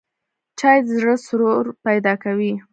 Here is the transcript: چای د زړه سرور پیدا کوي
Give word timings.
چای 0.59 0.77
د 0.85 0.87
زړه 0.97 1.15
سرور 1.27 1.65
پیدا 1.85 2.13
کوي 2.23 2.53